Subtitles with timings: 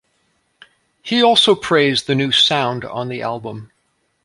[1.03, 3.71] He also praised the new sound on the album.